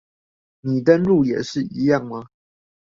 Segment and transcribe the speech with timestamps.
[0.61, 2.27] 你登入也是一樣嗎？